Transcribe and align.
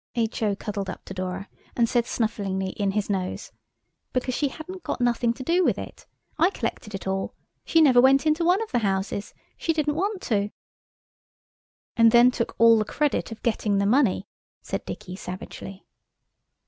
H.O. 0.15 0.55
cuddled 0.55 0.89
up 0.89 1.05
to 1.05 1.13
Dora 1.13 1.47
and 1.75 1.87
said 1.87 2.05
snufflingly 2.05 2.69
in 2.71 2.93
his 2.93 3.07
nose– 3.07 3.51
"Because 4.13 4.33
she 4.33 4.47
hadn't 4.47 4.81
got 4.81 4.99
nothing 4.99 5.31
to 5.33 5.43
do 5.43 5.63
with 5.63 5.77
it. 5.77 6.07
I 6.39 6.49
collected 6.49 6.95
it 6.95 7.05
all. 7.05 7.35
She 7.65 7.81
never 7.81 8.01
went 8.01 8.25
into 8.25 8.43
one 8.43 8.63
of 8.63 8.71
the 8.71 8.79
houses. 8.79 9.35
She 9.59 9.73
didn't 9.73 9.93
want 9.93 10.23
to." 10.23 10.49
"And 11.95 12.11
then 12.11 12.31
took 12.31 12.55
all 12.57 12.79
the 12.79 12.83
credit 12.83 13.31
of 13.31 13.43
getting 13.43 13.77
the 13.77 13.85
money," 13.85 14.25
said 14.63 14.85
Dicky 14.85 15.15
savagely. 15.15 15.85